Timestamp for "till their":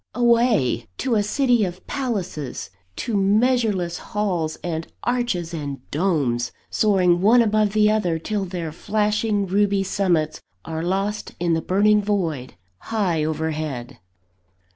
8.17-8.71